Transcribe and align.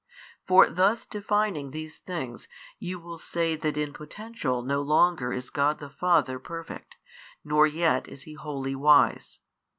For 0.47 0.67
thus 0.67 1.05
defining 1.05 1.69
these 1.69 1.99
things 1.99 2.47
you 2.79 2.97
will 2.99 3.19
say 3.19 3.55
that 3.57 3.77
in 3.77 3.93
potential 3.93 4.63
no 4.63 4.81
longer 4.81 5.31
is 5.31 5.51
God 5.51 5.77
the 5.77 5.91
Father 5.91 6.39
Perfect, 6.39 6.95
nor 7.43 7.67
yet 7.67 8.07
is 8.07 8.23
He 8.23 8.33
wholly 8.33 8.73
Wise. 8.73 9.41